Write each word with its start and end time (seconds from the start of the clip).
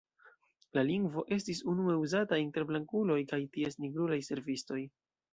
La 0.77 0.83
lingvo 0.85 1.23
estis 1.35 1.59
unue 1.73 1.97
uzata 2.05 2.39
inter 2.43 2.65
blankuloj 2.71 3.17
kaj 3.33 3.39
ties 3.59 3.77
nigrulaj 3.83 4.19
servistoj. 4.29 4.79